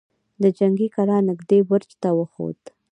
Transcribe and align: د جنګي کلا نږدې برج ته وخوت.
د 0.41 0.43
جنګي 0.57 0.87
کلا 0.95 1.17
نږدې 1.29 1.59
برج 1.69 1.91
ته 2.01 2.09
وخوت. 2.19 2.61